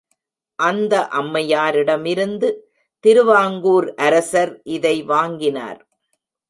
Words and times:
அந்த 0.59 0.93
அம்மையாரிடமிருந்து 1.11 2.49
திருவாங்கூர் 3.03 3.93
அரசர் 3.93 4.53
இதை 4.69 4.95
வாங்கினார். 5.03 5.81